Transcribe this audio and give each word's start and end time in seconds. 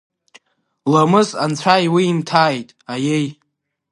Намыс 0.91 1.29
анцәа 1.43 1.75
иуимҭааит, 1.85 2.69
аиеи… 2.91 3.27